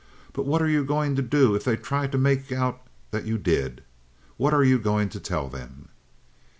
"But 0.33 0.47
what 0.47 0.63
are 0.63 0.67
you 0.67 0.83
going 0.83 1.15
to 1.17 1.21
do 1.21 1.53
if 1.53 1.63
they 1.63 1.77
try 1.77 2.07
to 2.07 2.17
make 2.17 2.51
out 2.51 2.81
that 3.11 3.25
you 3.25 3.37
did? 3.37 3.83
What 4.35 4.51
are 4.51 4.63
you 4.63 4.79
going 4.79 5.09
to 5.09 5.19
tell 5.19 5.47
them?" 5.47 5.89